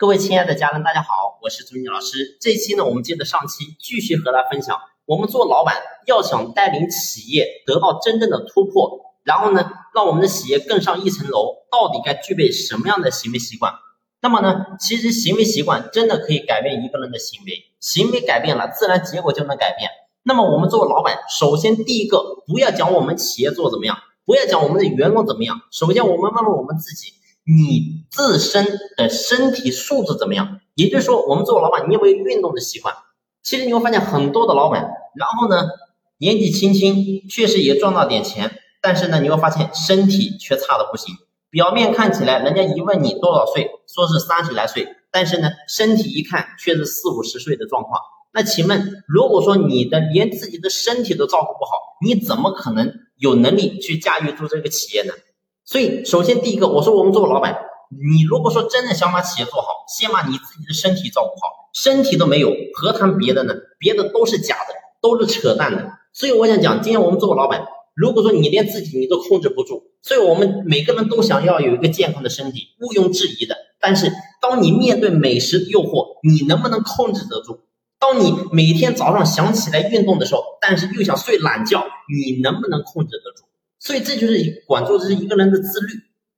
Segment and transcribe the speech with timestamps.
[0.00, 2.38] 各位亲爱的家人，大家好，我是朱妮老师。
[2.40, 5.76] 这期呢，我们接着上期继续和大家分享，我们做老板
[6.06, 13.74] 要想带领企业得到真正的突破，然后呢，让我们的企业更上一层楼，到底该具备什么样的行为习惯？
[14.22, 19.90] 那么呢，其实行为习惯真的可以改变一个人的行为，行为改变了，自然结果就能改变。
[20.22, 27.12] 那么我们做老板，首先第一个，不要讲我们企业做怎么样，不要讲我们的员工怎么样，首先我们问问我们自己。
[27.50, 28.64] 你自身
[28.96, 30.60] 的身体素质怎么样？
[30.76, 32.94] 也就是说，我们做老板，你有没有运动的习惯？
[33.42, 35.66] 其实你会发现很多的老板，然后呢，
[36.18, 41.12] 年纪轻轻，确实也赚到点钱，但是呢，你会发现身体却差的不行。
[41.50, 48.00] 表面看起来，人家一问你多少岁，说是三十来岁，但是呢，身体一看却是四五十岁的状况。
[48.32, 55.12] 那请问，如果说你的连自己的身体都照顾不好，你怎么可能有能力去驾驭住这个企业呢？
[55.70, 57.56] 所以，首先第一个，我说我们做老板，
[57.90, 63.54] 你如果说真的想把企业做好，先把你自己的身体照顾好，身体都没有，何谈别的呢？
[63.78, 65.92] 别的都是假的，都是扯淡的。
[66.12, 73.56] 所以我想讲，今天我们做老板，如果说你连自己你都控制不住，所以我们每个人都想要有一个健康的身体，毋庸置疑的。
[73.78, 74.10] 但是，
[74.42, 77.60] 当你面对美食诱惑，你能不能控制得住？
[78.00, 83.39] 当你每天早上想起来运动的时候，但是又想睡懒觉，你能不能控制得住？
[83.80, 85.94] 所以这就是管住，这是一个人的自律。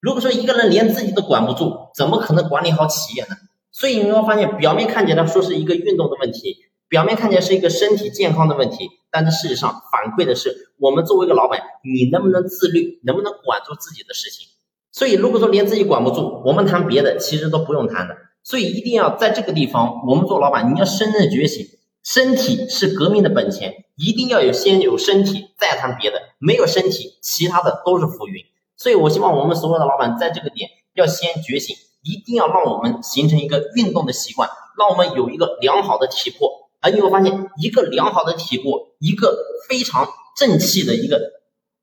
[0.00, 3.36] 如果说一个人连自己都管不住，怎么可能管理好企业呢？
[3.70, 6.56] 所以你会发现，表面看起来说是一个运动的问题，
[6.88, 14.48] 表面看起来是一个身体健康的问题，但是事实上反馈的是，我们作为一个老板，你能不能自律，能不能管住自己的事情？
[14.90, 18.16] 所以如果说连自己管不住，我们谈别的其实都不用谈的。
[18.42, 21.66] 所以一定要在这个地方，我们做老板，你要深深觉醒。
[22.06, 26.22] 身体是革命的本钱，一定要有先有身体，再谈别的。
[26.38, 28.44] 没有身体，其他的都是浮云。
[28.76, 36.48] 所以我希望我们所有的老板在这个点要先觉醒，一定要让我们形成一个运动的习惯，让我们有一个良好的体魄。
[36.80, 39.36] 而你会发现，一个良好的体魄，一个
[39.68, 41.20] 非常正气的一个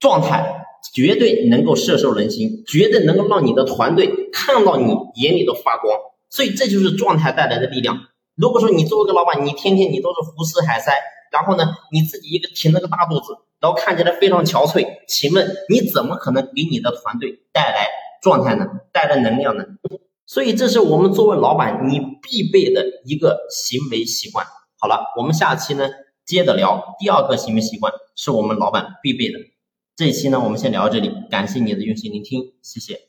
[0.00, 5.96] 状态，绝对能够摄受人心，绝对能够让你的团队看到你眼里的发光。
[6.28, 8.08] 所以这就是状态带来的力量。
[8.38, 10.92] 如果说你作为一个老板，你天天你都是胡吃海塞，
[11.32, 17.88] 然后呢，你自己一个挺着个大肚子，然后看起来非常憔悴，请问你怎么可能给你的团队带来
[18.22, 18.64] 状态呢？
[18.92, 19.64] 带来能量呢？
[20.24, 24.46] 所以这是我们作为老板你必备的一个行为习惯。
[24.78, 25.88] 好了，我们下期呢
[26.24, 29.38] 接着聊第二个行为习惯，是我们老板必备的。
[29.96, 33.07] 这一期呢我们先聊到这里，感谢你的用心聆听，谢谢。